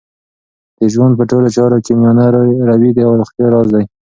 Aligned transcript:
د 0.79 0.81
ژوند 0.93 1.13
په 1.19 1.23
ټولو 1.31 1.47
چارو 1.55 1.77
کې 1.85 1.91
میانه 1.99 2.25
روی 2.73 2.91
د 2.93 2.99
روغتیا 3.19 3.47
راز 3.53 3.67
دی. 3.75 3.83